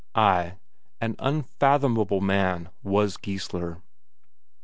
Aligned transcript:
Ay, 0.15 0.55
an 0.99 1.15
unfathomable 1.19 2.21
man 2.21 2.69
was 2.81 3.17
Geissler. 3.17 3.83